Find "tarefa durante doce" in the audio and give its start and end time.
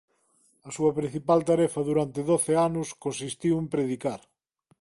1.51-2.53